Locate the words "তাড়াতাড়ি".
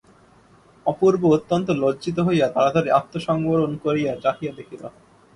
2.55-2.89